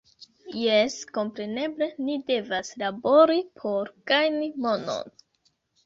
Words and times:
Jes 0.61 0.95
kompreneble 1.17 1.89
ni 2.07 2.17
devas 2.33 2.73
labori 2.85 3.39
por 3.63 3.97
gajni 4.15 4.53
monon 4.69 5.19